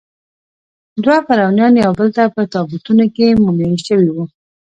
دوه 1.03 1.17
فرعونیان 1.27 1.73
یوبل 1.83 2.07
ته 2.17 2.23
په 2.35 2.41
تابوتونو 2.53 3.05
کې 3.15 3.27
مومیایي 3.43 3.79
شوي 3.87 4.09
وو. 4.11 4.23